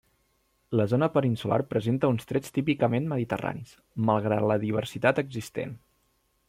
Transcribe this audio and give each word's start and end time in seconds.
La 0.79 0.85
zona 0.93 1.09
peninsular 1.17 1.59
presenta 1.73 2.09
uns 2.13 2.27
trets 2.31 2.55
típicament 2.57 3.11
mediterranis, 3.13 3.77
malgrat 4.09 4.51
la 4.55 4.61
diversitat 4.69 5.25
existent. 5.27 5.81